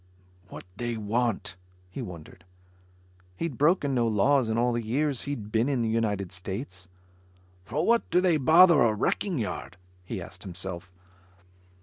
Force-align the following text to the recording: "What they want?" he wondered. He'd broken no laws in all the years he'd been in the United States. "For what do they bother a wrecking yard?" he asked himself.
"What 0.49 0.63
they 0.77 0.97
want?" 0.97 1.57
he 1.91 2.01
wondered. 2.01 2.43
He'd 3.35 3.59
broken 3.59 3.93
no 3.93 4.07
laws 4.07 4.49
in 4.49 4.57
all 4.57 4.73
the 4.73 4.81
years 4.83 5.21
he'd 5.29 5.51
been 5.51 5.69
in 5.69 5.83
the 5.83 5.89
United 5.89 6.31
States. 6.31 6.87
"For 7.65 7.85
what 7.85 8.09
do 8.09 8.19
they 8.19 8.37
bother 8.37 8.81
a 8.81 8.95
wrecking 8.95 9.37
yard?" 9.37 9.77
he 10.03 10.19
asked 10.19 10.41
himself. 10.41 10.91